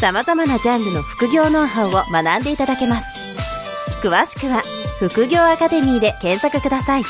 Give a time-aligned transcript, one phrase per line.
[0.00, 3.08] 様々なジャンルの副業ノウハウを学んでいただけます。
[4.00, 4.62] 詳しくは
[5.00, 7.02] 副業アカデミーで検索ください。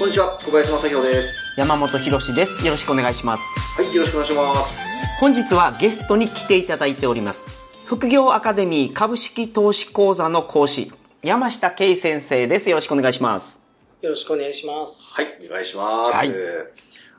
[0.00, 1.40] こんにちは、小林正宏です。
[1.56, 2.64] 山本博史です。
[2.64, 3.42] よろしくお願いします。
[3.76, 4.80] はい、よろしくお願いします。
[5.20, 7.48] 本日はゲストに来ていただいております。
[7.86, 10.92] 副業アカデミー株式投資講座の講師、
[11.22, 12.68] 山下圭先生です。
[12.68, 13.64] よろしくお願いします。
[14.02, 15.14] よろしくお願いします。
[15.14, 16.16] はい、お願いします。
[16.16, 16.32] はい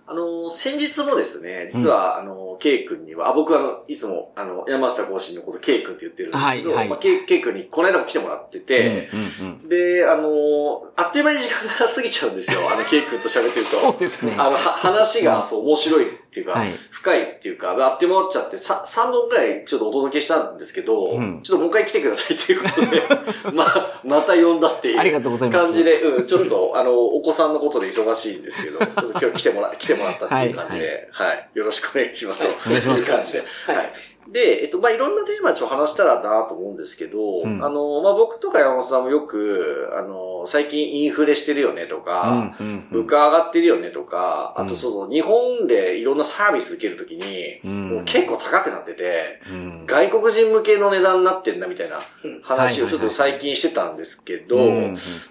[0.10, 7.20] あの、先日もですね、実は、あの、ケイ君には、あ、僕はあの、いつも、あの、山下講師のことケイ君って言ってるんですけど、はいはいまあ、君
[7.54, 12.62] にこの間も来てもらってて、うんうんうんで、あの、あっという間に時間が過ぎちゃうんですよ。
[12.72, 13.70] あの、ケイ君と喋ってると。
[13.94, 14.34] そうですね。
[14.36, 23.04] あの、は話が、そう、面白いっていうか、はい深いっていうか、あってもらっちゃって、さ3本くらいちょっとお届けしたんですけど、うんちょっともう一回来てくださいっていうことで、
[23.56, 25.00] まあ、また呼んだっていう。
[25.00, 32.46] ありがとうございます感じで、うん、ちょっと、あの、お子さんのことで忙しいんですけど、ちょっと今日来てもら、来てもらったっていう感じで、はい、よろしくお願いします。
[32.46, 33.44] お願いしますという感じで。
[33.66, 33.94] はいはい。
[34.32, 37.64] で、えっと、まあ、いろんなテーマちょっと話したらなと思うんですけど、うん。
[37.64, 43.00] あの、まあ、僕とか山本さんもよく、あの、最近インフレしてるよねとか、うんうんうん。
[43.02, 44.68] 物価上がってるよねとか、あうん。
[44.68, 47.90] とそうそう、日本でいろんなサービス受けるときに、うん。
[47.90, 49.86] もう結構高くなってて、うん。
[49.88, 52.42] 外国人向けの値段になってんだみたいなうん。
[52.42, 54.58] 話をちょっと最近してたんですけど、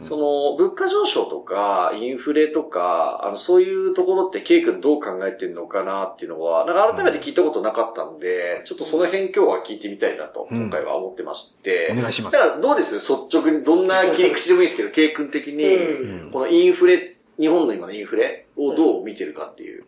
[0.02, 10.62] その、物価上昇とか、インフレとか、あの、そういうところって、ケイ君どう考えてるのかなっていうのは、なんか改めて聞いたことなかったんで、ちょっとその辺今日は聞いてみたいなと、うん。
[10.62, 11.90] 今回は思ってまして。
[11.92, 12.32] お願いします。
[12.32, 12.94] だからどうです？
[12.94, 16.30] 率直に、どんな切り口でもいいですけど、ケイ君的に、うん。
[16.30, 19.84] このインフレ、日本の今のインフレをどう見てるかっていう。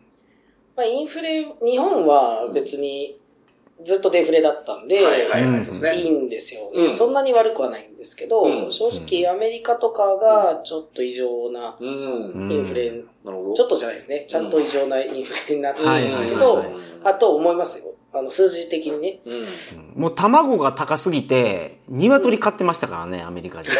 [0.75, 3.17] まあ、インフレ、日本は別に
[3.83, 12.91] ずっとデフレだったんで、はいはいんですよ、うんそんなに悪くはないんですけど、うん正直アメリカとかがちょっと異常なインフレ。
[13.23, 14.25] ちょっとじゃないですね。
[14.27, 16.65] ちゃんと異常なインフレになってるんですけど
[17.03, 17.93] あと思いますよ。
[18.13, 19.19] あの、数字的にね。
[19.25, 20.01] うん。
[20.01, 23.71] もう卵が高すぎて、鶏買ってましたからね、アメリカ人。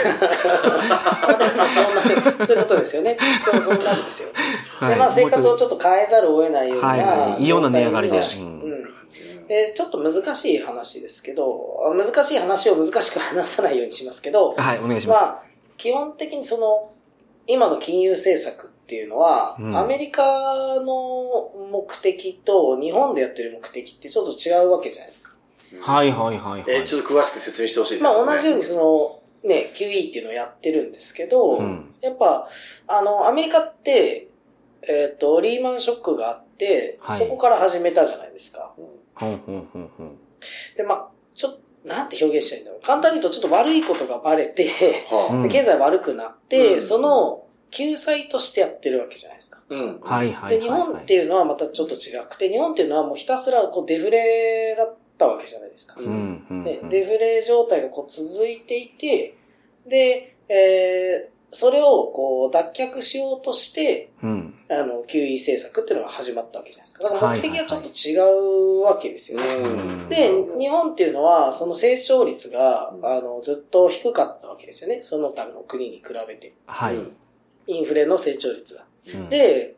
[1.58, 3.18] まあそんな、そういうことですよね。
[3.44, 4.30] そう、そんなんですよ。
[4.80, 8.61] はいで、まあ生活をちょっと変えざるを得ないような、はいはい異様な値上がりで状態にうんうん
[9.52, 15.22] で、ちょっと難しい話ですけど、あ難しい話を難しく話さないようにしますけど、はい、お願いします。
[15.22, 15.44] まあ、
[15.76, 16.94] 基本的にその、
[17.48, 20.24] 今の金融政策っていうのは、うんアメリカ
[20.80, 25.34] の目的と日本でやってる目的ってちょっと違うわけじゃないですか。
[25.82, 26.64] はいはいはいはい。
[26.70, 28.76] えーちょっと詳しく説明してほしいですまあね同じようにそ
[29.44, 32.48] の、ね、QE っていうのをやってるんですけど、うんやっぱ、
[32.88, 34.30] あの、アメリカって、
[34.82, 38.74] えっ、と、リーマンショックがあって、はいそこから始めたじゃないですか。
[39.16, 40.18] ほんほんほんほん。
[40.76, 42.82] で、まあちょっと、なんて表現したらいいんだろう。
[42.82, 44.68] 簡単に言うとちょっと悪いことがバレて、
[45.10, 49.62] はあ経済悪くなって、うんその救済としてやってるわけじゃないですか。
[49.70, 50.00] うん。
[50.02, 50.56] はいはいはいはい。
[50.58, 56.00] で、日本っていうのはまたちょっと違くて、日本っていうのはもうひたすらこうデフレだったわけじゃないですか。
[56.00, 56.90] ううんうんでうん。
[56.90, 59.38] デフレ状態がこう続いていて、
[59.88, 64.56] で、えーそれをこう脱却しようとして、うん。
[64.70, 67.04] あの、QE 政策っていうのが始まったわけじゃないですか。
[67.04, 68.16] だから目的がちょっと違
[68.80, 69.46] うわけですよね。
[69.58, 75.04] うんで、日本っていうのは、その成長率が、あの、ずっと低かったわけですよね。
[75.04, 76.54] その他の国に比べて。
[76.66, 76.96] はい。
[76.96, 77.18] うん
[77.68, 78.86] インフレの成長率が。
[79.14, 79.76] うん、で、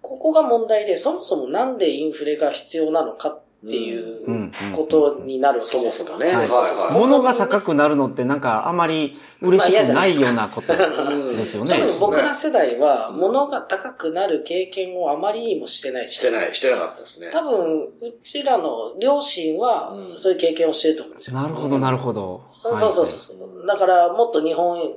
[0.00, 6.12] ここが問題で、そもそもなんでインフレが必要なのかっていううんことになるわけそですか。
[6.14, 6.92] もそもね。
[6.92, 11.74] 物が高くなるのってなんかあまり嬉しくないようなことうんですよね。
[11.74, 17.30] 特に僕ら世代は、物が高くなる経験をあまりにもしてないしてない、してなかったですね。
[17.32, 17.90] 多分、う
[18.22, 21.40] ちらの両親はう、んそういう経験をしてると思うんですよ。
[21.40, 22.42] なるほど、なるほど。
[22.62, 23.66] そうそうそうそう。
[23.66, 24.96] だから、もっと日本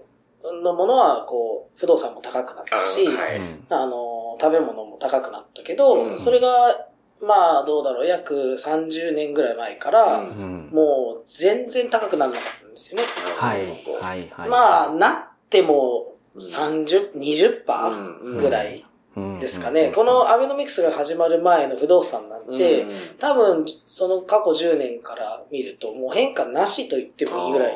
[0.63, 3.41] のものは、こう、不動産も高くなったし、あははいい。
[3.69, 6.87] あの、食べ物も高くなったけど、うんそれが、
[7.21, 10.21] まあ、どうだろう、約30年ぐらい前から。
[10.21, 13.07] もう全然高くならなかったんですよね。
[13.37, 13.65] はい。
[13.65, 14.29] はい。
[14.31, 14.49] はい。
[14.49, 18.85] まあ、なっても30、20%うんぐらい
[19.15, 19.91] うんですかね。
[19.93, 22.89] このアベノミクスが始まる前の不動産なんて、うん
[23.19, 27.73] 多分、その過去10年から見ると、もう変化なしと言ってもいいぐらい、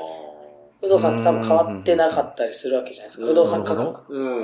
[0.84, 3.24] 不動産って多分変わってなかったりするわけじゃないですか。
[3.24, 4.14] うん不動産価格。
[4.14, 4.40] う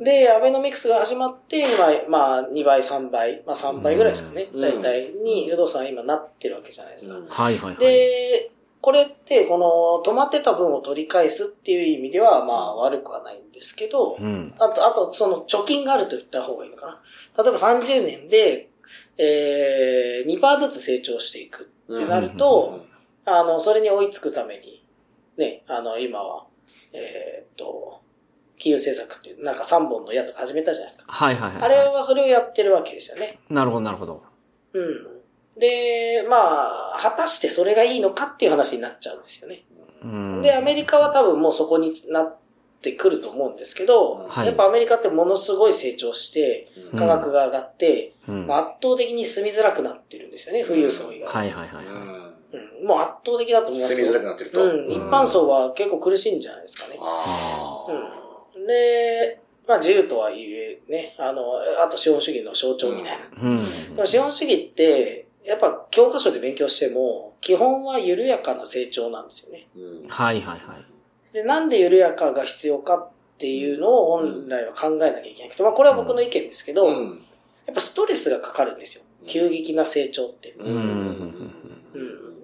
[0.00, 0.02] ん。
[0.02, 4.48] で、アベノミクスが始まって、今、まあ、2倍、3倍、まあ3倍ぐらいですかね。
[4.54, 7.18] うん大体に不動産は今なってるわけじゃないですか。
[7.18, 7.76] うんはいはいはい。
[7.76, 8.50] で、
[8.80, 14.54] これって、この止まってた分を取り返すっていう意味では、まあ悪くはないんですけど、うん。
[14.58, 17.42] あと、あと、その貯金があると言った方がいいのかな。
[17.44, 18.70] 例えば30年で、
[19.18, 22.86] えー、2%ずつ成長していくってなると、
[23.26, 24.71] あの、それに追いつくために、
[25.36, 26.46] ね、あの、今は、
[26.92, 28.00] えーっと、
[28.58, 31.12] 金融政策っていう、なんか3本の矢とか始めたじゃないですか。
[31.12, 31.62] はいはいはい。
[31.62, 33.40] あれはそれをやってるわけですよね。
[33.50, 34.22] なるほど、なるほど。
[34.72, 35.58] うん。
[35.58, 39.64] で、まあ、果たしてそれがいいのかっていう話になっちゃうんですよね。
[40.02, 40.42] うん。
[40.42, 42.36] で、アメリカは多分もうそこになっ
[42.80, 48.46] てくると思うんですけど、はいやっぱアメリカってものすごい成長して、うん価格が上がって、うん。
[48.46, 51.32] まあ圧倒的に住みづらくなってるんですよね、富裕層以外は。
[51.32, 52.21] はいはいはい。
[52.52, 54.28] うん、もう圧倒的だと思います住みづらくよ。
[54.30, 54.64] なってると。
[54.64, 56.98] うん、一般層は結構苦しいんじゃないですかね。
[57.00, 57.86] あ
[58.54, 58.66] うん。
[58.66, 61.42] で、まあ自由とはいえね、あの、
[61.82, 63.26] あと資本主義の象徴みたいな。
[63.42, 63.94] うん。
[63.94, 69.68] でも資本主義って、やっぱ教科書で勉強しても、基本は緩やかな成長なんですよね。
[69.76, 71.34] ーうんはいはいはい。
[71.34, 77.22] で、なんで緩やかが必要かっていうのを本来は考えなきゃいけなくて、まあこれは僕の意見ですけど、やうん
[77.70, 79.04] っぱストレスがかかるんですよ。
[79.26, 80.52] 急激な成長って。
[80.58, 81.31] うん。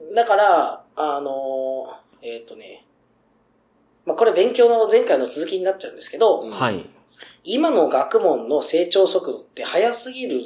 [0.08, 0.14] うん。
[0.14, 2.84] だから、あのーえっ、とね、
[4.04, 6.88] まあこれ勉強の前回の続きになっちゃうんですけど、うんはい。
[7.44, 10.40] 今の学問の成長速度って速すぎる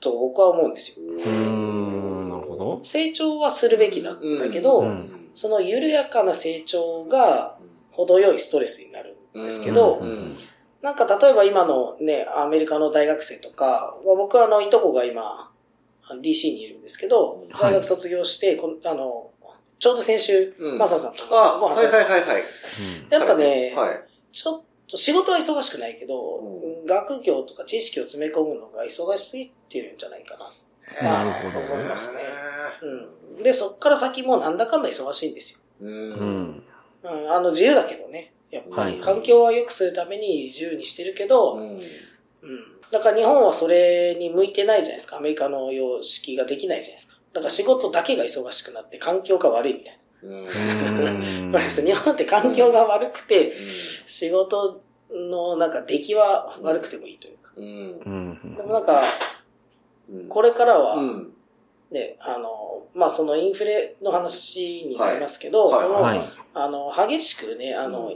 [0.00, 1.06] と僕は思うんですよ。
[1.06, 2.28] うーん。
[2.28, 2.80] なるほど。
[2.84, 7.56] 成長はするべきなんだけど、うんその緩やかな成長が
[7.90, 10.36] 程よいストレスになるんですけど、うんうん
[10.82, 15.51] なんか例えば今のね、アメリカの大学生とか、まあ僕はあの、いとこが今、
[16.20, 19.30] DC にいるんですけど、はい大学卒業して、こんあの、
[19.78, 23.28] ちょうど先週、うんマサさんとあ、ご飯はいはいはい食べたんですけどはい。
[23.28, 24.00] やっぱね、はい。
[24.32, 26.36] ちょっと仕事は忙しくないけど、
[26.84, 30.52] う学業とか知識を詰め込むのが忙しすぎてるんじゃないかな。
[31.02, 32.22] なるほど思いますね。
[33.36, 33.42] うん。
[33.42, 35.58] で、そっから先もなんだかんだ忙しいんですよ。
[35.80, 35.86] う。
[35.86, 36.62] うんん。
[37.02, 38.32] うん、あの、自由だけどね。
[38.50, 41.62] やっぱり、はい環境は良くするために自由にしてるけど、うん。
[41.62, 41.80] うん。
[42.92, 45.16] だから日本はそれに向いてないじゃないですか。
[45.16, 47.18] アメリカの様式ができないじゃないですか。
[47.32, 50.02] だから仕事だけが忙しくなって環境が悪いみたいな。
[51.58, 53.54] 日本って環境が悪くて、
[54.06, 57.52] 仕事のなんか出来は悪くてもいいというか。
[57.56, 59.02] でもなんか、
[60.10, 60.28] うん。
[60.28, 61.32] これからは、うん。
[61.90, 66.20] ね、あの、まあ、そのインフレの話になりますけど、はいこのはい。
[66.54, 68.12] あの、激しくね、あの、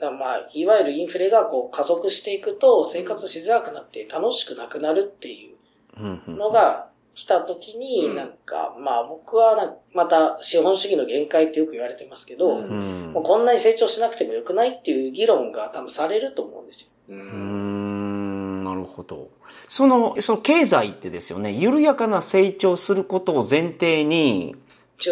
[0.00, 16.90] うんまあ、いわゆるインフレがこう加速していくと生活しづらくなって楽しくなくなるっていうのが来た時に、うんなんか、まあ僕はなまた資本主義の限界ってよく言われてますけど、もうこんなに成長しなくてもよくないっていう議論が多分されると思うんですよ。
[17.10, 17.12] う。
[17.12, 19.28] うんんなるほど。
[19.68, 24.54] その、その経済ってですよね、緩やかな成長することを前提に、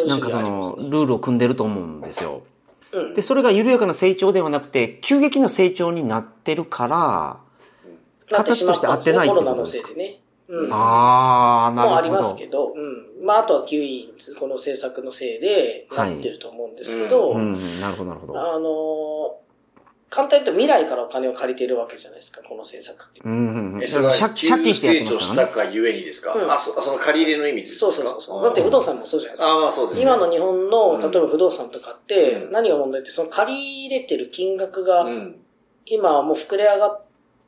[0.06, 0.60] なんかその。
[0.90, 2.42] ルールを組んでると思うんですよ。
[2.92, 7.40] うんで、それが緩やかな成長ではなくて、急激な成長になってるから、
[8.30, 9.90] 形として合ってないってことですか？
[10.48, 10.72] うん。
[10.72, 11.94] ああ、なるほど。
[11.94, 13.26] もありますけど、うん。
[13.26, 18.40] まあ、あとはキウイ、この政策のせいでなってると思うんですけど、うん、なるほど、なるほど。
[18.40, 19.47] あのー
[20.10, 23.20] 簡単に言うと未来からお金を借りてるわけじゃないですか、この政策って。
[23.24, 23.82] うん、うん、うん。
[23.82, 25.52] え、それは借借金してやってます成長しからね。
[25.52, 26.34] たかゆえにですか？
[26.34, 27.80] うんあ、そその借り入れの意味ですか？
[27.80, 28.44] そうそうそうそう。
[28.44, 29.48] だって不動産もそうじゃないですか。
[29.48, 30.02] ああ、まあそうですね。
[30.04, 35.36] 今の日本の、うん例えば不動産とかってう、ん何が問題って、その借り入れてる金額がう、ん。
[35.86, 37.02] 今はもう膨れ上がっ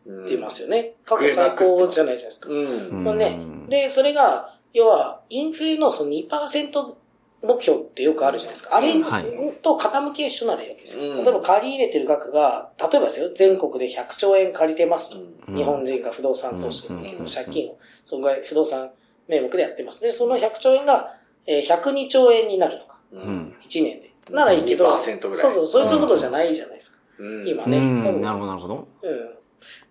[0.06, 0.94] うんてますよね。
[1.04, 2.48] 過去最高じゃないじゃないですか。
[2.50, 3.04] うん。
[3.04, 6.94] もうねうんで、それが、要は、インフレのその2%
[7.42, 8.76] 目標ってよくあるじゃないですか。
[8.76, 9.24] あれはい
[9.62, 11.12] と傾きが一緒ならいいわけですよ。
[11.18, 15.20] うん例えば借り入れてる額が、例えばですよ、全国で100兆円借りてますと。
[15.20, 18.90] うん日本人が不動産投資借金を、そのぐらい不動産
[19.26, 20.02] 名目でやってます。
[20.02, 21.16] で、その100兆円が、
[21.46, 22.98] えー102兆円になるのか。
[23.12, 23.16] う。
[23.16, 23.54] うんん。
[23.66, 24.10] 1年で。
[24.30, 26.98] ならいいけど、2%ぐらいそうそう、そういうことじゃないじゃないですか。
[27.18, 27.78] うん今ね。
[27.78, 28.88] うん、多分なるほど、なるほど。
[29.02, 29.30] うん。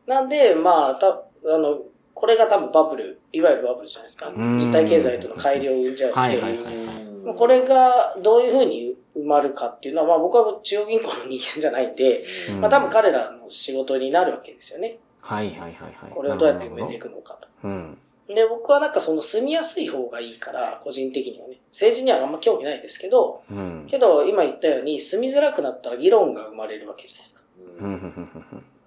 [0.06, 1.80] なんで、まあ、た、あの、
[2.14, 4.30] これが多分バブル、いわゆるバブルじゃないですか。
[4.30, 7.09] ん実体経済との乖離を生んじゃうっていう。
[7.38, 15.00] これがどういうふうに埋まるかっていうのは、まあ僕は中央銀行の人間じゃないんで、うんまあ多分彼らの仕事になるわけですよね。
[15.22, 15.94] はいはいはいはい。
[16.12, 17.48] これをどうやって埋めていくのかと。
[17.64, 17.98] うん。
[18.28, 21.60] で、僕はなんかその住みやすい方がいいから、個人的にはね。
[21.72, 23.86] 政治にはあんま興味ないですけど、うん。
[23.88, 27.44] けど今言ったように住みづらくなったら議論が生まれるわけじゃないですか。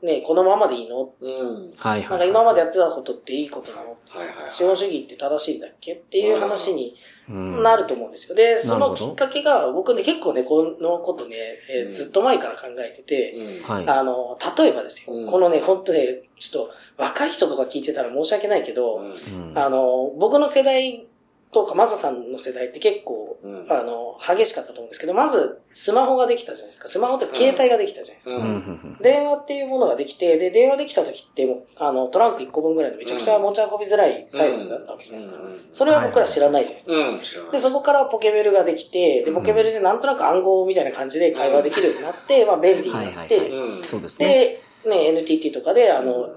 [0.03, 1.15] ねこのままでいいの？
[1.21, 1.73] うん。
[1.77, 2.11] はいはい。
[2.11, 3.91] なんか今までやってたことっていいことなの？
[3.91, 4.53] はいはいはい。
[4.53, 5.95] 資本主義って正しいんだっけ？
[5.95, 6.97] っていう話に
[7.29, 8.35] うんなると思うんですよ。
[8.35, 11.37] で、そのきっかけが、僕ね、結構ね、このことね、
[11.71, 13.63] えーうんずっと前から考えてて、うん。
[13.63, 13.89] はい。
[13.89, 21.07] あの、例えばですよ、うんこのね、本当ね、ちょっと若い人とか聞いてたら申し訳ないけど、うんうんあの、僕の世代
[21.53, 23.67] とかマサさんの世代って結構、うん。
[23.69, 26.89] あの、激しかったと思うんですけど、まず、スマホができたじゃないですか。
[26.89, 28.37] スマホって携帯ができたじゃないですか。
[28.37, 28.97] うん。
[29.03, 35.43] 電話っていうものができて、で、電話できた時ってもう、あの、トランク1個分ぐらいのめちゃくちゃ持ち運びづらいサイズだったわけじゃないですか。
[35.43, 35.61] うん。
[35.75, 37.53] それは僕ら知らないじゃないですか。
[37.53, 44.59] で、そこからポケベルができて、で、ポケベルでなんとなく暗号みたいな感じで会話できるようになって、まあ便利になっはいはいて、ですね。
[44.85, 46.31] で、ね、NTT とかで、あの、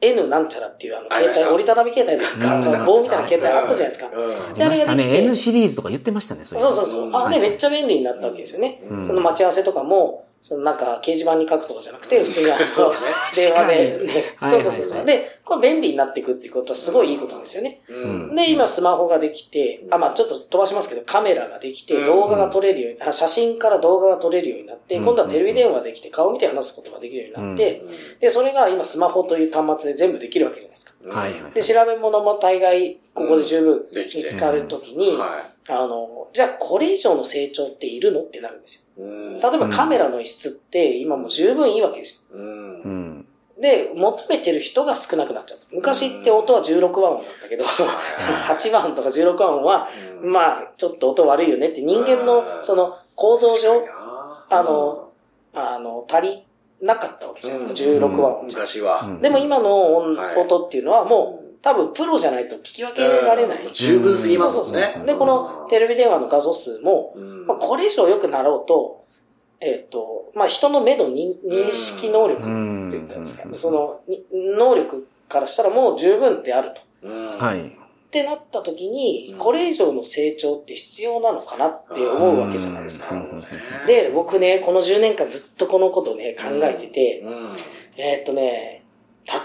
[0.00, 4.06] N なんちゃらっていう、あの、携帯、折りたたみ携帯とうんか、棒みたいな携帯あったじゃないですか。
[4.06, 4.54] う。
[4.54, 7.10] であれができて N シリーズとか言ってましたね、それそうそうそう。
[7.12, 8.82] あ、で、はいめっちゃ便利になったわけですよね。
[8.88, 12.92] うんその待ち合わせとかも、そのなんか掲示板に書くとかじゃなくて、普通にあの、
[13.34, 14.98] 電話で、ねはいそうそうそうそう。
[14.98, 17.80] はいで、これ便利になっていくっていうことはすごいいいことなんですよね。
[17.88, 18.34] うん。
[18.34, 22.06] で、今スマホができて、あ、まあちょっと飛ばしますけど、カメラができて、うん。
[22.06, 25.04] 動画が撮れるように、あ写真から動画が撮れるようになって、うん。
[25.04, 27.82] 今度はテレビ電話できて、顔見て話すことができるようになって、
[28.20, 31.08] で、それが今スマホという端末で全部できるわけじゃないですか。
[31.08, 31.52] はいはい。
[31.52, 38.20] で、調べ物も大概、ここで十分見つかるときに、はあの、じゃあこれ以上の成長っているの？
[38.20, 39.04] ってなるんですよ。
[39.06, 42.26] 例えばカメラの質って今もう十分いいわけです。
[42.32, 42.38] よ。
[43.60, 45.64] で、求めてる人が少なくなっちゃった。
[45.72, 49.88] 昔って音は16和音だったけど、8和音とか16和音は、
[50.22, 53.84] うんまあ、ちょっと音悪いよねって人間のその構造上、
[54.50, 55.10] あの、
[55.54, 56.44] あの、足り
[56.80, 58.46] なかったわけじゃないですか、うん16和音。
[58.46, 59.00] 昔は。
[59.02, 63.70] うんでも今の音っていうのはもう、多分プロじゃないと聞き分けられない。
[63.72, 65.06] 十分すぎますそうそうもんねそう。。
[65.06, 69.04] で、このテレビ電話の画素数も、うんまあ、これ以上良くなろうと、
[69.60, 77.08] えっ、と、まあ、人の目の認認識能力っていうんですか、うんその、に能力からしたらもう十分であると。
[77.08, 77.66] うんはい。
[78.08, 83.14] ってなった時にうん、これ以上の成長って必要なのかなって思うわけじゃないですか
[83.86, 87.50] で、僕ね、この10年間ずっとこのことね、考えてて、うん
[87.98, 88.82] えっ、とね、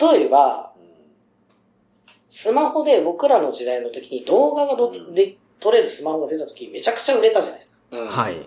[0.01, 0.71] 例えば、
[2.35, 7.97] スマホで僕らの時代の時に動画がどうんで撮れるスマホが出た時めちゃくちゃ売れたじゃないですか。
[7.99, 8.07] うん。
[8.07, 8.37] はい。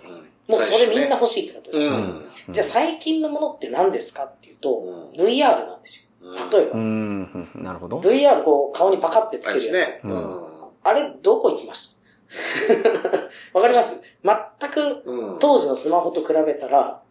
[0.49, 2.09] もうそれみんな欲しいってなったじゃないですか。
[2.49, 2.53] うん。
[2.53, 5.11] じゃあ最近のものって何ですかっていうと、うん。
[5.13, 6.33] VR なんですよ。
[6.51, 6.77] 例えば、
[7.63, 8.01] なるほど。
[8.01, 10.01] VR こう顔にパカってつあけるやつ。
[10.83, 11.97] あれ、どこ行きまし
[12.67, 12.79] た？
[13.57, 14.03] わかります？
[14.25, 15.39] 全くうん。
[15.39, 17.03] 当時のスマホと比べたら、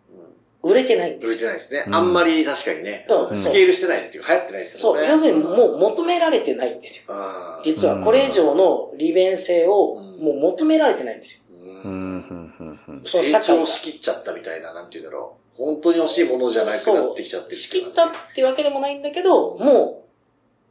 [0.65, 1.35] 売れてないんで売れ。
[1.37, 1.83] てないですね。
[1.85, 3.33] うんあんまり確かにねう。
[3.33, 5.09] んスケールしてないっていうか流行ってないですそう、よね。
[5.11, 7.15] 要するにもう求められてないんですよ。
[7.15, 11.55] うん実はこれ以上の利便性をうんもう求められてないんですよ。
[11.85, 15.57] うんそう成社会が長しきっちゃったみたいな、なんていうんだろう。
[15.57, 20.03] 本当に欲しいものじゃなくなってきちゃってる仕切ったっていうわけでもないんだけど、も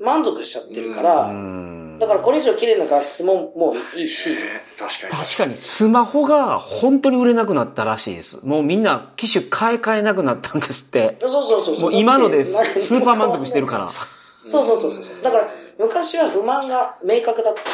[0.01, 1.64] う満足しちゃってるかうら、ん
[1.99, 4.37] だからこれ以上綺麗な画質ももういいし、ね
[4.79, 5.25] 確かに。
[5.25, 8.45] 確かにスマホが本当に売れなくなったらしいです。
[8.45, 11.17] もうみんな機種買い替えなくなったんですって。
[11.21, 11.81] そうそうそうそう。
[11.81, 13.93] もう今のでスだってスーパー満足してるから。
[14.47, 15.23] そうそうそうそう。
[15.23, 15.49] だから、
[15.79, 17.69] 昔は不満が明確だったけ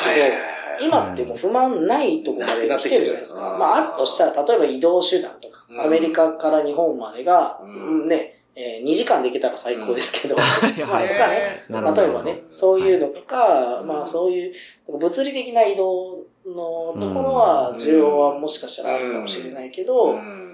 [0.84, 3.52] ど、今ってもう不満ないとこまで来てるじゃないですか。
[3.52, 10.38] うんまあ、あるとしたら、例えば移動手段とか、うんアメリカから日本までが、うんね、えー2時間で行けたら最高ですけど、い
[10.86, 14.52] まあ、とかね、例えばね、そういうのとか、まあそういう、
[14.98, 20.14] 物理的な移動のところは需要はもしかしたらあるかもしれないけど、うん。
[20.16, 20.50] うん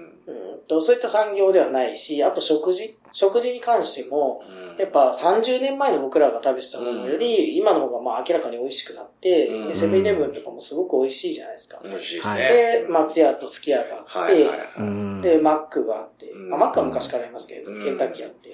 [0.67, 4.43] とそういった産業ではないし、あと食事食事に関しても、
[4.77, 9.67] やっぱ30年前の僕らが食べてたものより、今の方がまあ明らかに美味しくなって、うん。
[9.69, 11.81] でセブンイレブンとかもすごく美味しいじゃないですか。
[11.83, 12.39] 美味しいですはい。
[12.41, 12.47] ね。
[12.83, 14.67] で、松屋とすき家があって、はいはいはい。
[14.77, 15.21] うん。
[15.21, 16.53] で、マックがあって、うん。
[16.53, 17.81] あ、マックは昔からありますけど、うん。
[17.81, 18.51] ケンタッキーあって。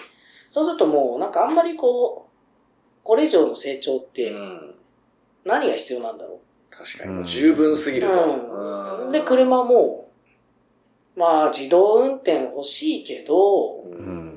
[0.50, 4.76] そうするともう、なんかあんまりこう、これ以上の成長ってうん。
[5.44, 6.40] 何が必要なんだろ
[6.70, 8.14] 確かに、もう十分すぎると。
[8.14, 9.06] う。
[9.08, 9.12] うん。
[9.12, 10.10] で、車も、
[11.18, 14.33] まあ自動運転欲しいけど、ううんん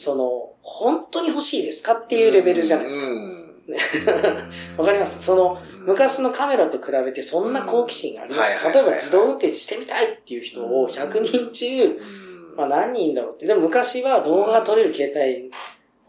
[0.00, 3.06] その、本当に欲しいですかっていうレベルじゃないですか。
[3.06, 3.46] うん。
[4.78, 5.22] わかります？
[5.24, 8.64] その、昔のカメラと比べてそんな好奇心があります。
[8.64, 12.00] 例えば自動運転してみたいっていう人を100人中、
[12.56, 13.46] まあ何人だろうって。
[13.46, 15.50] でも昔は動画が撮れる携帯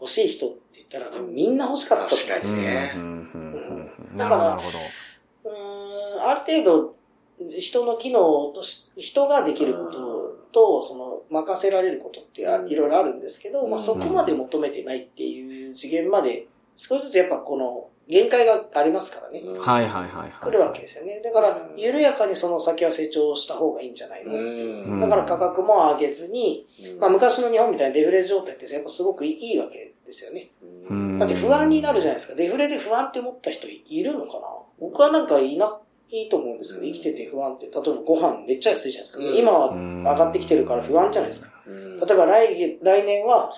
[0.00, 2.28] 欲しい人って言ったら多分みんな欲しかったと思う。
[2.28, 2.94] 確かにね。
[4.16, 4.58] だから。
[5.44, 6.96] うーんある程度、
[7.58, 16.46] 人の機能とし、人ができることと、その、任せられることっていろいろあるんですけど、まあうんそこまで求めてないっていう次元まで、
[16.76, 19.42] 少しずつやっぱこの、限界がありますからね。
[19.44, 20.32] はいはいはいはい。
[20.40, 21.20] 来るわけですよね。
[21.20, 24.36] だから、緩やかにその先は成長した方がいいんじゃないの、う
[24.96, 25.00] ん。
[25.00, 26.66] だから価格も上げずに、
[26.98, 30.50] まあ昔の日本みたいなデフレ状態ってやっぱすごくいいわけですよね。
[30.90, 31.18] うん。
[31.20, 32.34] だって不安になるじゃないですか。
[32.34, 34.46] デフレで不安って思った人いるのかな？
[34.80, 35.80] 僕はなんかいな、
[36.12, 39.24] いいと思うんですけど、うん生きてて不安って、例えばご飯めっちゃ安いじゃないですか。
[39.24, 41.52] うん今は上がってきてるから不安じゃないですか。
[41.66, 43.48] うん例えば来月、来年は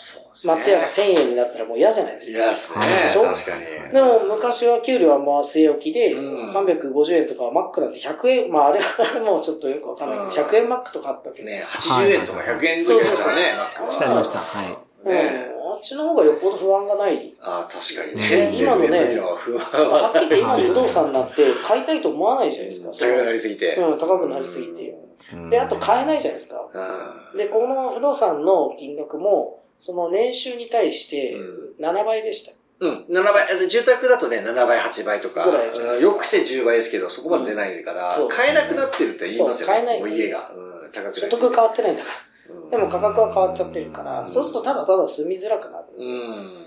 [0.45, 2.39] 松屋が1000円になったらもう嫌じゃないですか。
[2.41, 2.85] 嫌ですね。
[3.05, 3.23] でしょ？
[3.25, 3.93] 確かに。
[3.93, 11.49] でも昔は給料はまあ据え置きで、うん350円とかマックなんて100円、まああれは もうちょっとよくわかんないけど、うん100円マックとかあったけど。
[11.49, 14.39] ね、80円とか100円ぐらいですからね、マックはしてありました。
[14.39, 15.09] はい。
[15.09, 17.35] ねっちの方がよっぽど不安がない。
[17.41, 18.57] ああ、確かにねね。
[18.57, 22.93] 今のね10円の不安ははっきり言って今不動産になって買いたいと思わないじゃないですか。
[22.93, 23.77] 高くなりすぎて。
[23.77, 24.91] うん、高くなりすぎて。
[25.33, 26.61] うんで、あと買えないじゃないですか。
[26.73, 32.53] うんで、この不動産の金額も、その年収に対してうん7倍でした。
[32.81, 39.75] うん、7倍、え住宅だとね、7倍、8倍とか、ぐらいじゃないですかうんよくて10倍ですけど、そこまで出ないから、買えなくなってるって言いますよね。
[39.75, 40.51] 買えない家が。
[40.53, 42.34] うん、高くな所得変わってないんだから。
[42.63, 42.71] うん。
[42.71, 45.85] でも価格は変わっちゃってるから、そうするとただただ住みづらくなる。
[45.97, 46.65] うん。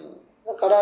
[0.47, 0.77] だから、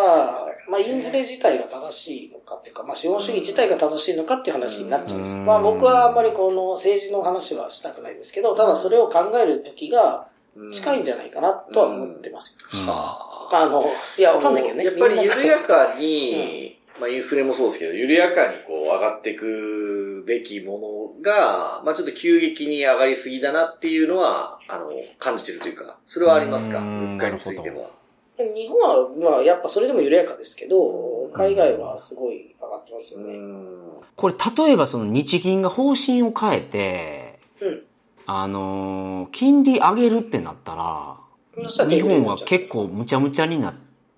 [0.70, 10.28] まあインフレ自体が正しいのかっていうか、まあ資本主義自体が正しいのかっていう話になっちゃうんですまあ僕はあんまりこの政治の話はしたくないですけど、ただそれを考える時が
[10.72, 13.64] 近いんじゃないかなとは思ってますはあ。
[13.64, 13.86] あの、
[14.18, 14.86] いや、わかんないけどね。
[14.86, 26.80] やっぱり緩やかに、まあインフレもそうですけど、緩やかにこう上がっていくべきものが、まあちょっと急激に上がりすぎだなっていうのは、あの、感じてるというか、それはありますか？
[26.80, 27.92] うん物価についても。
[28.38, 33.38] 日本は、まあ、やっぱそれでも緩やかですけど、海外はすごい上がってますよね。
[34.16, 34.34] これ、
[34.66, 37.84] 例えばその日銀が方針を変えて、うん。
[38.26, 41.18] あのー金利上げるってなったら、
[41.88, 43.74] 日本は結構むちゃむちゃになっ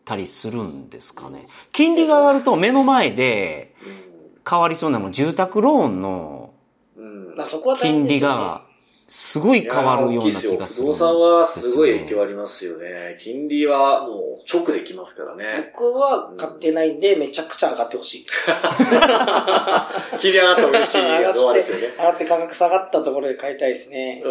[0.08, 1.46] たりするんですかね。
[1.74, 3.76] 金利が上がると目の前で
[4.50, 6.54] 変わりそうなの住宅ローンの
[7.82, 8.64] 金利が
[9.08, 13.18] すごい変わるような気がするんいやー大きいですよです不動産はすごい影響ありりますよね。
[13.20, 15.72] 金利はもう直できますからね。
[15.74, 18.26] 僕は買ってないんで、めちゃくちゃ上がってほしい。
[20.20, 21.88] 金利上がったら嬉しい上が動画って、ですよね。
[21.98, 24.24] 上がって価格下がったところで買いたいですね。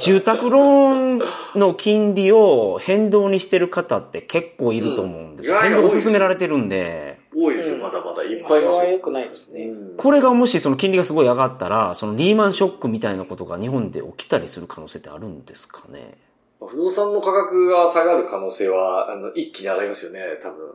[0.00, 5.56] 住宅ローンの金利を変動にしてる方って結構いると思うんですよ。
[5.56, 8.22] うん変動を進められてるんで、多いですよ、うんまだまだ。
[8.24, 8.80] いっまあぱいいますよ。
[8.80, 9.64] これは良くないですね。
[9.66, 16.16] うんこれがもしその金利がすごい上がったら、そのリーマンショックみたいなことが日本で起きたりする可能性ってあるんですかね？
[16.60, 20.72] 不動産の価格が下がる可能性は、あの、一気に上がりますよね、多分。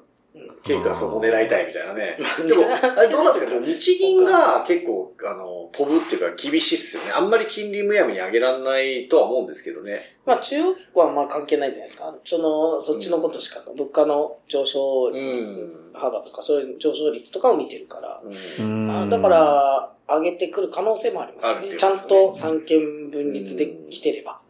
[0.63, 2.17] ケイ君はそこ狙いたいみたいなね。
[2.47, 3.59] でも、あれどうなんですか？
[3.59, 7.11] 日銀が結構、あの、飛ぶっていうか厳しいっすよね。
[7.11, 10.01] あんまり金利むやみに上げらんないとは思うんですけどね。
[10.25, 12.15] まあ中央銀行はまあ関係ないじゃないですか。
[12.23, 15.91] その、そっちのことしか、物価の上昇うん。
[15.93, 18.21] 幅とか、そういう上昇率とかを見てるから。
[18.59, 21.77] うんだか、ら、上げてくる可能性もありますよね。
[21.77, 24.42] ちゃんこと三権分立できてれば、うん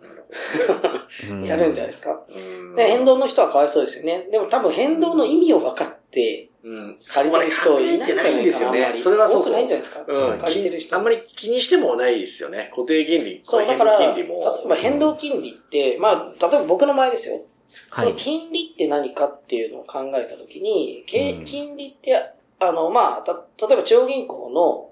[1.46, 2.22] やるんじゃないですか。
[2.30, 4.28] うんで、変動の人はかわいそうですよね。
[4.32, 6.98] でも多分変動の意味を分かって、うん。
[7.08, 8.38] 借りてる人いないんじゃないかな。
[8.40, 8.94] んですよね。
[8.98, 9.52] それはそうそう。
[9.52, 10.06] 多くないんじゃないですか？
[10.08, 10.38] うん。
[10.40, 10.96] 借りてる人。
[10.96, 12.72] あんまり気にしてもないですよね。
[12.74, 14.62] 固定金利、そう、だ変から、例動金利も。
[14.66, 17.42] えば変動金利って、まあ、例えば僕の場合ですよ。
[17.94, 18.16] そのはい。
[18.18, 22.16] 金利って何かっていうのを考えたときに、けうん金利って、
[22.60, 23.34] あの、まあ、た
[23.68, 24.90] 例えば中央銀行の、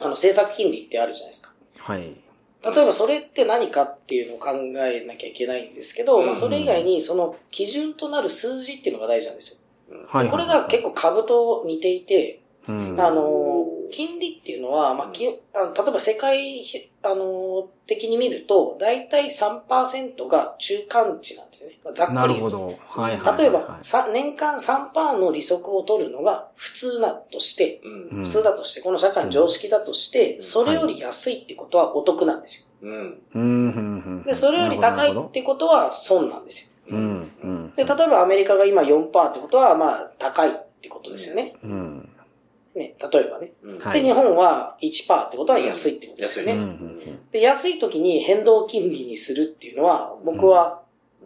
[0.00, 1.54] あの、政策金利ってあるじゃないですか。
[1.78, 2.16] はい。
[2.64, 9.96] 例えばそれって何かっていうのを考えなきゃいけないんですけど、うんまあそれ以外にその基準となる数字っていうのが大事なんですよ。
[10.08, 10.28] はい。
[10.28, 16.62] これが結構株と似ていて、うんあの、金利っていうのは、まあ、きあの例えば世界、
[17.02, 21.78] あの、的に見ると、だいたい3%が中間値なんですよね。
[21.94, 22.58] ざっくりなる言うと。
[22.58, 23.02] ほど。
[23.02, 23.38] はいはい。
[23.38, 27.80] 例えば、さ年間3%の利息を取るのが普通だとして、
[28.12, 28.24] うん。
[28.24, 32.66] 普通だとして、この社会の常識だとして、それより安いってことはお得なんですよ。
[32.82, 33.22] うん。
[33.34, 34.22] うん、うん、うん。
[34.24, 36.68] で、それより高いってことは損なんですよ。
[36.90, 37.72] うん、うん。
[37.76, 41.56] で、例えばアメリカが今4%ってことは、まあ、高いってことですよね。
[41.62, 41.87] うん。
[42.78, 43.52] ね、例えばね。
[43.92, 47.12] で、日本は1%ってことは安いってことですようん、うね。
[47.12, 47.18] ん。
[47.30, 50.82] で、安い時に変動金利にするっていうのは、僕は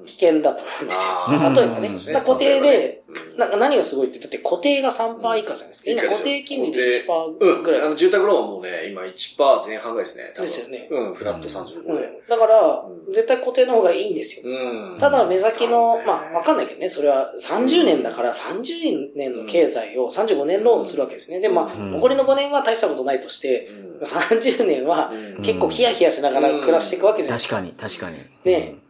[0.06, 1.12] 危険だと思うんですよ。
[1.12, 1.88] あー例えばね。
[2.24, 3.01] 固定で、うん
[3.36, 5.90] なんか何がすごいって、だって固定が3%以下じゃないですか。
[5.90, 7.62] 今固定金利で1%うん。
[7.62, 10.32] ぐらいじゃないあの、住宅ローンもね、今1%前半ぐらいですね。
[10.36, 12.22] ですよねうん、フラット35うんで。
[12.28, 14.52] だからう、ん絶対固定の方がいいんですよ。
[14.52, 14.98] うん。
[14.98, 21.40] ただ目先のうん、まあわかんないけどね、それは30年だから30年の経済を35年ローンするわけですね。
[21.40, 27.56] で、まあ、うん残りの5年は大したことないとして、うん30年はうん結構ヒヤヒヤしながら暮らしていくわけじゃないですか。
[27.56, 28.18] 確かに、確かに。
[28.52, 28.81] ね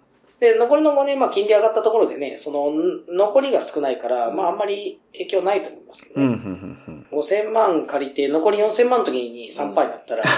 [0.42, 6.34] で、残りの5年、まあ金利上がったところでね、その、ん残りが少ないから、まああんまり影響ないと思いますけどうん、うね。
[6.34, 6.38] ん、
[6.88, 7.01] うん。
[7.12, 10.30] 5000万借りて、残り4000万の時に3%になったら、ね、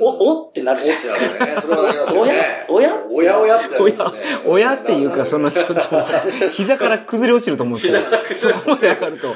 [0.00, 1.24] お、おってなるじゃないですか。
[1.24, 1.60] おってなるね。
[1.60, 2.66] それはありますよね。
[2.68, 5.74] おやおやおやってなります親ね、親っていうか、そのちょっと、
[6.52, 9.18] 膝から崩れ落ちると思うんですけど、そこまで上がる。
[9.18, 9.34] と、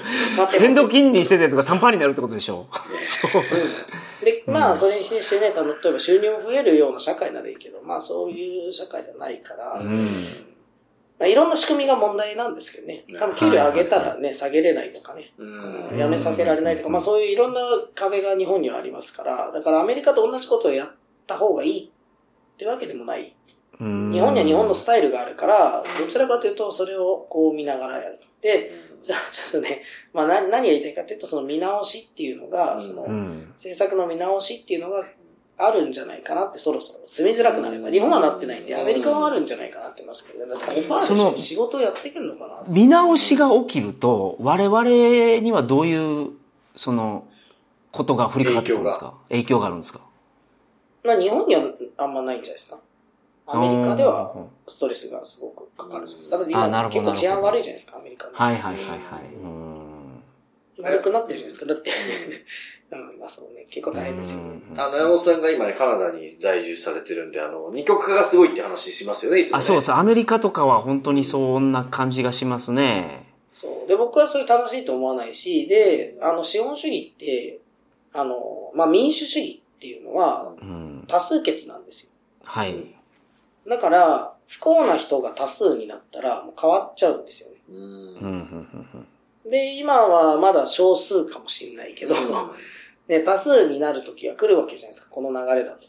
[0.59, 2.67] 変動金利にしてたやつが3%になるってことでしょ。
[3.03, 4.25] そう。
[4.25, 10.56] で、まあ、それにしてね、例えば収入も増えるような社会ならいいけど、まあ、そういう社会じゃないから、うん。
[11.19, 13.05] まあ、いろんな仕組みが問題なんですけどね。
[13.19, 15.33] 多分給料上げたらね、下げれないとかね。
[15.39, 17.61] うん辞めさせられないとか、まあそういういろんな
[17.95, 20.91] 壁が日本にはありますから、だからアメリカと同じことをやっ
[21.27, 23.35] た方がいいってわけでもない。
[23.79, 28.21] 日日本には日本のスタイルがあるから、どちらかというとそれをこう見ながらやる。
[28.41, 33.49] で、じゃあちょっとね、まあ何何が言いたいかというと、その見直しっていうのが、そのうん。
[33.53, 35.05] 政策の見直しっていうのが
[35.59, 40.51] あるんじゃないかなってそろそろ住みづらくなれば、日本はなってないんで、アメリカはあるんじゃないかなってますけどね。
[40.53, 44.83] だって5%で仕事やっていけんのかな見直しが起きると、我々
[45.41, 46.31] にはどういう、
[46.77, 47.27] その、
[47.91, 49.15] ことが降りかかってくるんですか？
[49.31, 50.01] 影響があるんですか？
[51.05, 51.63] まあ日本には
[51.97, 52.79] あんまないんじゃないですか？
[53.47, 56.37] アメリカではうんストレスがすごくかかるじゃないですか？
[56.37, 58.35] だってあなるほど今結構治安悪いじゃないですか、アメリカで。
[58.35, 58.99] はいはいはいはい。
[59.43, 60.23] うん
[60.83, 61.65] 悪くなってるじゃないですか？
[61.67, 61.91] だって、
[62.91, 64.45] うん、まあそうね、結構大変ですよ。
[64.77, 69.59] あの、山本さんが今ね、カナダに在住されてるんで、あの、二極化がすごいって話しますよね、いつも、ね。
[69.59, 69.93] あ、そうです。
[69.93, 73.27] アメリカとかは本当にそんな感じがしますね。
[73.53, 73.89] そう。
[73.89, 77.59] で、僕はそれ正しいと思わないし、で、あの、資本主義って、
[78.13, 81.05] あの、まあ民主主義っていうのはうん。
[81.09, 82.13] 多数決なんですよ。
[82.45, 82.95] はい。
[83.69, 87.57] だから、不幸な人が多数になったらもう変わっちゃうんですよね。
[87.69, 87.77] うん。
[87.77, 89.07] うんうんうん
[89.49, 92.15] で、今はまだ少数かもしれないけど、
[93.09, 95.89] ね、多数になる時が来るわけじゃないですか、この流れだと。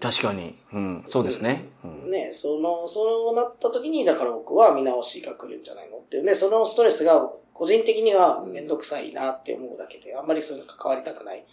[0.00, 0.58] 確かに。
[0.72, 1.04] うん。
[1.06, 1.64] そうですね。
[1.84, 11.44] うんね、その、そうなった時に、だから僕は見直しが来るんじゃないのっていうね、そのストレスが個人的にはめんどくさいなって思うだけで、あんまりそういうの関わりたくない。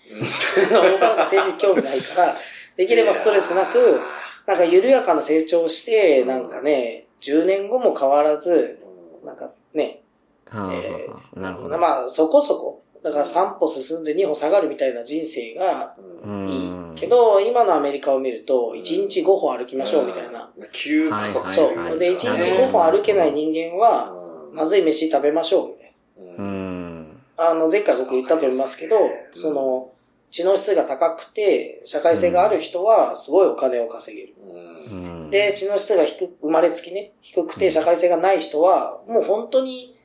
[0.60, 2.36] 僕はなん か政治興味ないから、
[2.76, 4.00] できればストレスなく、
[4.48, 8.80] なんか緩やかな成長をして、なんかね、10年後も変わらず、
[9.24, 10.02] なんかね、
[10.48, 11.08] はあえ
[11.40, 11.78] なるほど。
[11.78, 17.00] まあそこそこ、だから3歩進んで2歩下がるみたいな人生がうんいい。
[17.00, 20.52] けど、今のアメリカを見ると、1日5歩歩きましょうみたいな。
[20.72, 21.76] 急加速はいそ。
[21.76, 24.14] はいうで、1日5歩歩けない人間は、
[24.54, 25.94] まずい飯食べましょうみたい
[26.38, 27.22] うん。
[27.38, 27.50] な。
[27.50, 28.98] あの、前回僕言ったと思いますけど、
[29.34, 29.90] その、
[30.30, 34.34] 知能指数が高くて、社会性がある人は、すごいお金を稼げる。
[34.46, 39.98] うんで、知能指数が低く、生まれつきね、低くて社会性がない人は、もう本当に、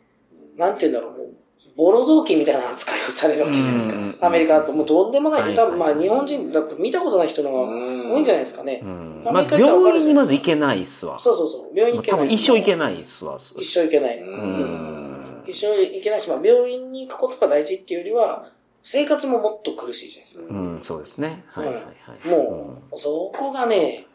[0.57, 1.35] なんて言うんだろう、
[1.77, 4.27] ボロ雑巾みたいな扱いをされるわけじゃないですうんか。
[4.27, 5.55] アメリカだと、もうとんでもなはいい。
[5.55, 8.83] 多分まあ日本人だと見たことない人の方が多いんじゃないですかね。
[9.25, 11.21] まず病院にまず行けないっすわ。
[11.21, 11.77] そうそうそう。
[11.77, 12.21] 病院行けない。
[12.21, 13.37] 多分一生行けないっすわ。
[13.37, 14.19] 一生行けない。
[14.19, 15.43] うん。
[15.47, 18.51] 一生行けないし、まあ病院に行くことが大事っていうよりは、
[18.83, 20.55] 生活ももっと苦しいじゃないですか。
[20.55, 21.45] うん、そうですね。
[21.49, 22.29] はいはいはい。
[22.29, 24.07] もう、そこがね、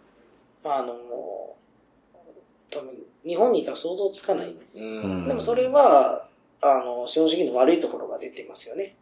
[0.63, 0.95] あの、
[2.69, 2.89] 多分、
[3.26, 4.56] 日本にいたら想像つかない。
[4.76, 6.28] うんでもそれは、
[6.62, 8.95] あの、資本主義の悪いところが出てますよね。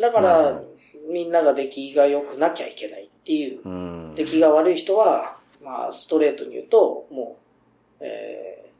[0.00, 0.62] だから
[1.10, 4.14] みんなが出来が良くなきゃいけないっていう。
[4.14, 7.38] 出来が悪い人は、まあ、ストレートに言うと、も
[8.00, 8.70] う、え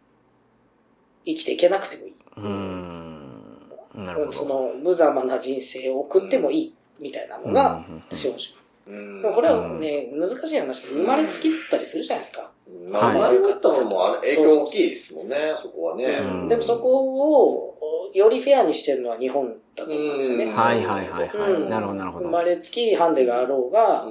[1.24, 2.14] ー、生きていけなくてもいい。
[2.36, 4.04] うん。
[4.06, 4.32] なるほど。
[4.32, 8.61] その、無様な人生を送ってもいい、みたいなのが、資本主義。
[8.86, 12.50] でもこれはね、難しい話で、生まれつきだったりするじゃないですか。
[12.90, 16.04] まあ、生まれ方方もあれ影響大きいですもんね、そこはね。
[16.04, 20.44] うんでもそこを、よりフェアにしてるのは日本だと思うんですよね。
[20.44, 21.52] うんはいはいはいはい。
[21.52, 22.26] うんなるほどなるほど。
[22.26, 24.08] 生まれつきハンデがあろうが、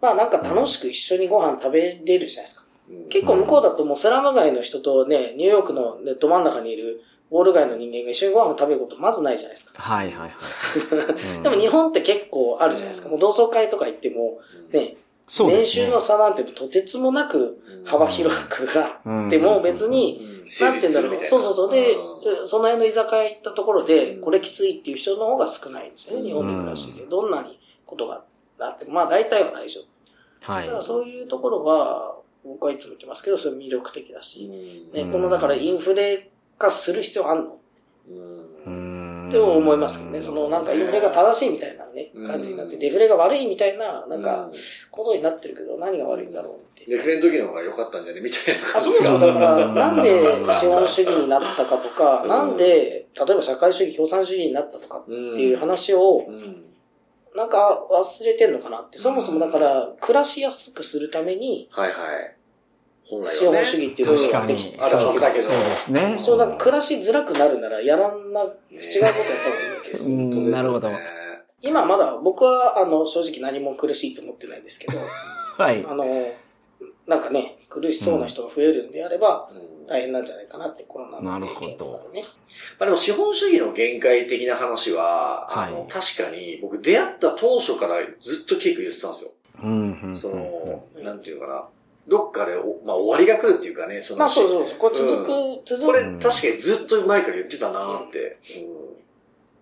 [0.00, 2.66] まあなんか楽しく一緒にご飯食べれるじゃないですか。
[3.08, 9.80] 結構向こうだともうスラム街の人とね、ニューヨークのねど真ん中にいるウォール街の人間が一緒にご飯を食べることまずないじゃないですか。
[9.80, 10.30] はいはいはい。
[11.36, 13.08] うんでも日本って結構あるじゃないですか。
[13.08, 14.40] もう同窓会とか行っても、
[14.72, 14.96] ね、年
[15.28, 21.24] そうですね収の差なんてとてつもなく幅広くあっても別に、なんて言うんだろう。
[21.24, 21.70] そうそうそう。
[21.70, 21.94] で、
[22.44, 26.26] その辺の居酒屋行ったところで、これきついっていう人の方が少ないんですよね。
[26.26, 27.06] 日本で暮らしてて。
[27.06, 28.24] どんなにことが
[28.58, 29.84] あっても、まあ大体は大丈夫。
[30.42, 34.48] はいだからそういうところは、僕はいつも言ってますけど、それ魅力的だし、
[34.92, 37.56] ね、このだからインフレ化する必要あんの？
[38.66, 40.20] うんって思いますけどね。
[40.20, 44.50] そのなんかインフレが正しいみたいなね、感じになって、デフレが悪いみたいな、なんか、
[44.90, 46.84] ことになってるけど、何が悪いんだろうって。
[46.86, 48.20] デフレの時の方が良かったんじゃね？
[48.20, 49.20] みたいなあ、感じそうそう。
[49.20, 49.26] が。
[49.28, 50.20] だから、なんで
[50.52, 56.26] 資本主義になったかとか、なんで、例えば社会主義、共産主義になったとかっていう話を、
[57.36, 58.98] なんか忘れてんのかなって。
[58.98, 62.36] そもそもだから、暮らしやすくするために、はいはい。
[63.10, 64.40] 本来はね資本主義っていうの。
[64.40, 66.16] ができあるはずだけどそうですね。
[66.18, 70.10] そうだ、暮らしづらくなるなら、やらんな、 違うことやった方がいいわけですよ。
[70.10, 70.90] うんなるほど。
[71.62, 74.98] 今まだ、僕は、あの、正直何も苦しいと思ってないんですけど、
[75.58, 75.84] はい。
[75.86, 76.06] あの、
[77.06, 79.50] なんかね、苦しそうな人が増えるんであれば、
[79.86, 82.26] 大変なんじゃないかなって、コロナの影響とかでね。
[82.78, 89.32] まあでも資本主義の限界的な話は、あのはい確かに僕出会った当初からずっと結構言ってたんですよ。
[89.62, 91.64] うんうんその、なんていうかな。
[92.10, 94.78] どっかでお、まあ、終わりが来るっていうかね、その、まあそうそうそう。
[94.78, 95.30] これ続く、
[95.64, 95.86] 続く。
[95.86, 98.36] これ確かにずっと前から言ってたなって。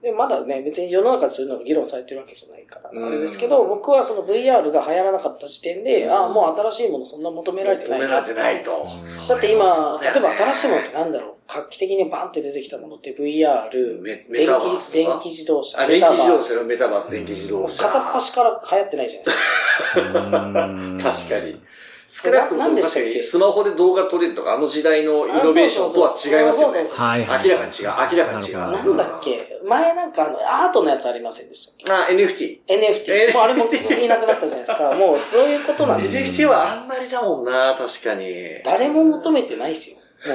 [0.03, 8.87] でまだね、別に世の中でそういうのが議論されてるわけじゃないから、うんあれですけど、僕はその VR が流行らなかった時点で、うんああ、もう新しいものそんな求められてないな求められてないと。
[9.29, 17.83] だって今、例えば新しいもののってなんだろう画期的にバンって出てきたものって VR、メメ電タバース電気自動車、あ、電気自動メ車、メタバース、電気自動車。
[17.83, 21.11] 片っ端から流行ってないじゃないですか。
[21.11, 21.61] 確かに。
[22.11, 23.09] 少なくともそのななんでしたっけ？
[23.09, 26.85] 確かにスマホで動画撮れるとか、あの時代のイノベーションとは違いますよね。
[26.97, 27.47] はいはい。
[27.47, 27.87] 明らかに違う。
[27.87, 28.59] 明らかに違う。
[28.59, 29.61] なんだっけ？
[29.63, 31.93] 前なんかあの、アートのやつありませんでしたっけ？
[31.93, 32.61] あ、NFT。
[32.67, 33.35] NFT。
[33.35, 34.95] もうあれもいなくなったじゃないですか。
[34.97, 36.49] もうそういうことなんですよ。
[36.49, 38.63] NFT はあんまりだもんな、確かに。
[38.65, 39.99] 誰も求めてないですよ。
[39.99, 40.35] も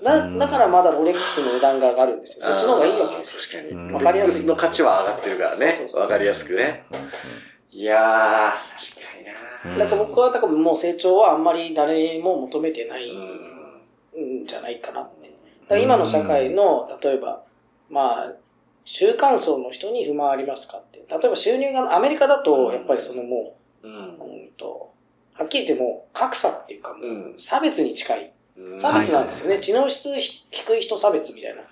[0.00, 0.04] う。
[0.04, 2.46] だ、だからまだロレックスの値段が上がるんですよ。
[2.46, 3.60] そっちの方がいいわけですよ。
[3.60, 3.66] よ。
[3.66, 3.92] 確かに。
[3.92, 5.88] わかりやすいの価値は上がってるからねそうそう。
[5.88, 6.86] そうわかりやすくね。
[7.70, 8.97] いやー、確かに
[9.64, 9.78] な。
[9.78, 15.28] だから僕は、だからもう成長はあんまり誰も求めてないうんんじゃないかなって。
[15.28, 15.28] だ
[15.68, 17.42] から今の社会の、例えば、
[17.88, 18.32] まあ、
[18.84, 21.04] 中間層の人に不満ありますかって。
[21.08, 24.00] 例えば収入が、アメリカだと、やっぱりそのもうんう、う
[24.46, 24.92] んと、
[25.34, 26.96] はっきり言ってもう格差っていうか、
[27.36, 28.32] 差別に近い。
[28.58, 29.60] うん差別なんですよね。
[29.60, 31.62] 知能指数低い人差別みたいな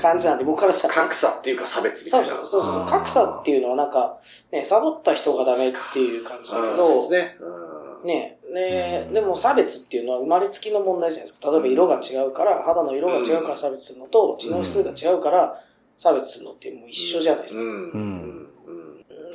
[0.00, 1.00] 感じなんで、僕からしたらね。
[1.02, 2.36] 格差っていうか差別みたいな。
[2.36, 2.86] そうそうそう。
[2.86, 4.18] 格差っていうのはなんか、
[4.50, 7.36] ね、サボった人がダメっていう感じだけうんど、そうですね。
[7.40, 11.50] うんねねでも差別っていうのは生まれつきの問題じゃないですか。
[11.50, 15.60] 例えば色が違うから、肌の色が違うから差別するのと、知能指数が違うから
[15.96, 17.62] 差別するのってもう一緒じゃないですか。
[17.62, 18.37] うん。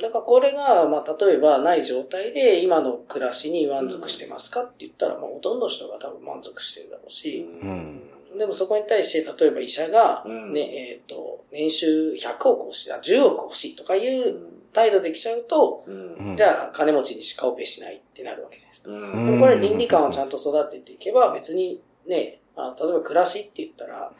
[0.04, 0.10] うん。
[0.10, 8.38] だからこれが、まあ例えばない状態で今の暮らしに満足してますかって言ったら、まあほとんどの人が多分満足してるだろうし、うん。
[8.38, 14.36] でもそこに対して、例えば医者が、うんね、えっ、と、年収100億欲しい、あ10億欲しいとかいう
[14.72, 16.36] 態度できちゃうと、うん。
[16.36, 18.90] じゃあ金持ちにしかオペしないってなるわけですか。
[18.90, 24.12] うんでもこれ倫理観をちゃんと育てていけば別にね、まあ、例えば暮らしって言ったら、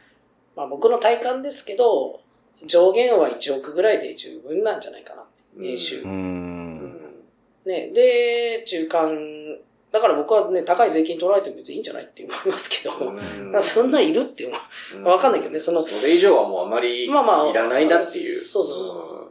[0.57, 2.21] まあ僕の体感ですけど、
[2.67, 5.24] 上限は1億ぐらいで十分なんじゃないかな。
[5.57, 6.03] 年収。
[6.03, 7.01] うん。
[7.65, 9.59] ね、で、中間、
[9.91, 13.13] だから僕はね、高い税金取られても別にいいんじゃないって思いますけど、だか
[13.53, 14.57] らそんないるって思
[15.05, 15.09] う。
[15.09, 18.39] わかんないけどね、その、それ以上はもうあまりいまあまあらないなっていう。
[18.39, 19.31] そうそうそ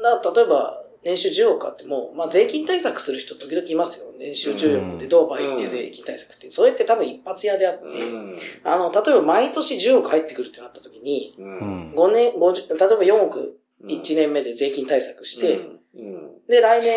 [0.00, 4.12] うな例えば、年収10億あっても、まあ税金対策する人時々いますよ。
[4.18, 6.50] 年収10億でドーバー行って税金対策って。
[6.50, 8.36] それって多分一発屋であって、うん。
[8.64, 11.42] あの、例えば毎年10億入ってくるってなった時に、う。
[11.42, 11.94] うんん。
[11.94, 15.58] 5年、50、例えば4億1年目で税金対策して、
[15.94, 16.46] うん。
[16.48, 16.94] で、来年、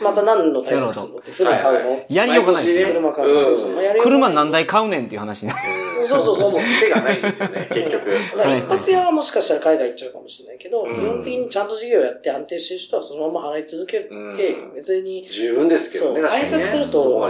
[0.00, 1.18] また何の対策するの？
[1.20, 2.84] って船買うの、はいやりようがないですね。
[2.92, 5.60] 車買う車何台買うねんっていう話になる。
[6.06, 6.62] そうそうそう。
[6.80, 8.14] 手がないんですよね、 結局。
[8.14, 16.22] 一発屋はもしかしたら海外行っちゃうかもしれないけど、うん基本的にちゃんと事業やって安定してる人はそのまま払い続けるって、うん別に、十分ですけどね。
[16.22, 17.26] 対策すると。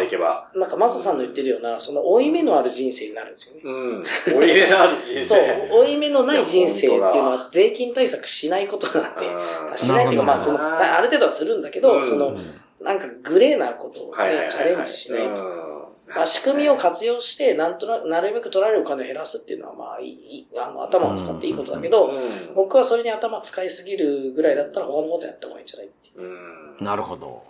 [0.55, 3.61] なんかマサさんの言ってるような、その負い目のある人生になるんですよね。
[3.65, 4.05] うん。
[4.37, 5.21] 折り目のある人生。
[5.21, 12.37] そう、負い目のない人生っていうのは税金対策しないことなんで、うんしないっていうかまあその、ある程度はするんだけど、うんその、
[12.85, 15.69] なんかグレーなことをね、チャレンジしないと。
[15.69, 27.43] うんまあ、仕組みを活用して、なんとなく、なるべく取られるお金を減らすっていうのは、まあ、いいあの、頭を使っていいことだけど、うん僕はそれに頭使いすぎるぐらいだったら他のことやった方がいいんじゃないってなるほど。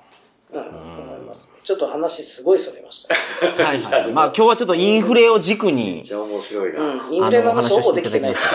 [0.53, 1.61] うん、思いますね。
[1.65, 3.65] ちょっと話すごいそれました。
[3.65, 4.13] はいはい。
[4.13, 6.81] まあ今日はちょっとインフレを軸にめっ、ちゃ面白いな。
[6.81, 7.15] うん。
[7.15, 8.55] インフレの話ほぼできてないです。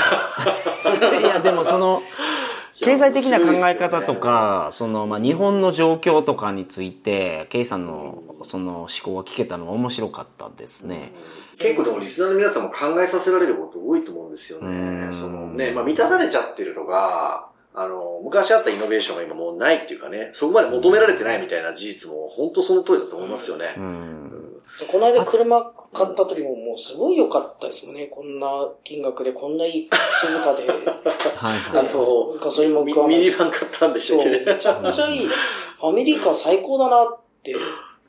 [1.19, 2.01] いや、でもその、
[2.85, 11.11] 経済的な考え方とか、その、まあ、日本の状況とかについて、ケイさんの、その思考が聞けたのは面白かったですね。
[11.57, 15.07] 結構でもリスナーの皆さんも考えさせられること多いと思うんですようね。
[15.07, 23.79] んそのね、まあ満たされちゃってるとか、あの、昔あったイノベーションが今もうないっていうかね、そこまで求められてないみたいな事実も本当その通りだと思いますよねう。
[23.81, 24.38] ん。
[24.87, 28.07] この間車買った時ももうすごい良かったですもんね。
[28.07, 28.47] こんな
[28.83, 29.89] 金額でこんないい
[30.21, 30.65] 静かで。
[30.67, 31.93] はいあはい。
[31.93, 35.27] の、ガソリンもミ食わないミニバン買ったんでしそう、たっけめちゃくちゃいい。
[35.27, 37.55] ファミリーカー最高だなって。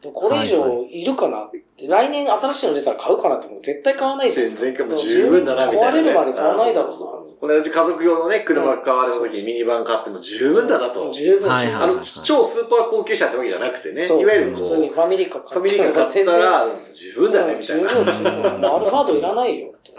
[0.02, 1.62] でこれ以上いるかなって。
[1.88, 3.48] 来年新しいの出たら買うかなって。
[3.62, 4.62] 絶対買わないじゃないですか。
[4.64, 10.94] 全然もう十分だな、みたいな、壊れるまで買わないだろうそうそうそうこの間家族用のね、車買われた時にミニバン買っても十分だなな。
[10.94, 11.10] と。
[11.10, 11.48] 十分。
[11.48, 17.88] はいはいあの、超スーパー高級車ってわけじゃなくてね、いわゆるこう、普通にファミリーカーファミリーカー買ったら、十分だね、みたいな。
[17.88, 19.90] 十分もうアルファードいらないよって。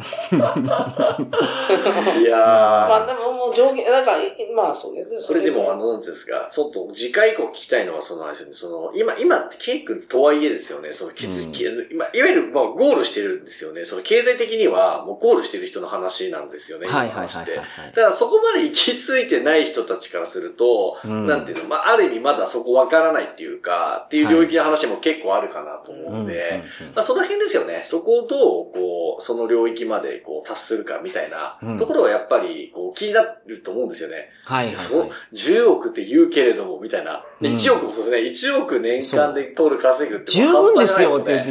[2.21, 3.07] いやまあー。
[3.07, 3.19] でも
[3.51, 4.13] の上限、なんか、
[4.55, 5.05] まあそうね。
[5.19, 13.85] それでも、あの、なんですか、ちょっと次回以降聞きたいのは、その、あれですよね、その、今、今ってケイ君とはいえですよね、その、きつ、うんき今、いわゆる、まあ、ゴールしてるんですよね。
[13.85, 17.85] その、経済的には、もうゴールしてる人の話なんですよね、はいはい今の話ってはいはい。
[17.85, 17.93] はい。
[17.93, 26.63] ただそこまで行き着いてない人たちからすると、うんなんていうの、まあ、ある意味まだそこわからないっていうか、っていう領域の話も結構あるかなと思うんで、
[26.95, 27.81] まあ、その辺ですよね。
[27.83, 34.29] そこをどう、こう、その領域まで、こう、達するかみたいなうんところはやっぱり、こう、気になると思うんですよね。
[34.45, 37.23] はいはいそう。、10億って言うけれども、みたいな。
[37.25, 38.57] うん1億もそうですね。
[38.57, 41.43] 1億年間で通る稼ぐって十分ですよって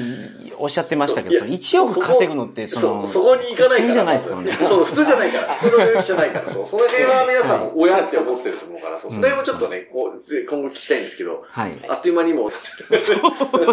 [0.57, 3.87] おっしゃってましたけど、1億稼ぐのって、その、そ、そこに行かないから。
[3.87, 4.53] 普通じゃないですからね。
[4.53, 5.55] そう、普通じゃないから。
[5.55, 6.47] 普通の領域じゃないから。
[6.47, 11.73] そう、その辺は皆さんも親って思ってると思うから、そう、その辺をちょっとね、こう、今後聞きたいんですけど、はい。
[11.89, 12.57] あっという間にも、そ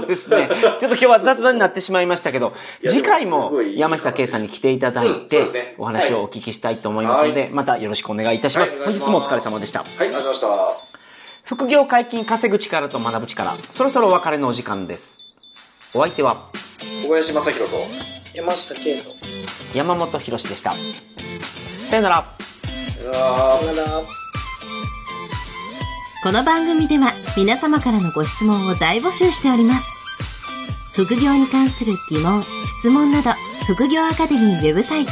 [0.01, 0.49] うですね。
[0.49, 2.53] ちょっと今日は雑談になってしまいましたけど、
[2.87, 8.77] 次回も山下圭さんに来ていただいて、お話をお聞きしたいと思いますので、またよろしくお願いいたします。
[8.79, 9.83] はいます本日もお疲れ様でした。
[9.83, 10.87] はい、ありがとうございました。
[11.43, 15.25] 副業解禁稼ぐ力と学ぶ力、そろそろお別れのお時間です。
[15.93, 16.49] お相手は？
[17.05, 17.77] 小林正宏と、
[18.33, 19.11] 山下健の。
[19.73, 20.75] 山本博史でした。
[21.83, 22.37] さよなら。
[22.97, 23.11] さ
[23.63, 24.01] よなら。
[26.23, 29.87] この番組では皆様からのご質問を大募集しております。
[30.93, 33.31] 副業に関する疑問、質問など、
[33.67, 35.11] 副業アカデミーウェブサイト、